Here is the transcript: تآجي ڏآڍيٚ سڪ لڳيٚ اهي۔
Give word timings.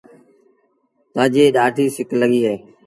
تآجي 1.13 1.43
ڏآڍيٚ 1.55 1.93
سڪ 1.95 2.09
لڳيٚ 2.19 2.45
اهي۔ 2.47 2.55